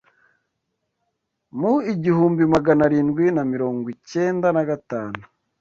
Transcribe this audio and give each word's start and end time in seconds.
Mu 1.59 1.73
igihumbi 1.93 2.43
Maganarindwi 2.53 3.25
na 3.35 3.43
mirongwicyenda 3.51 4.47
na 4.55 4.63
gatanu 4.69 5.19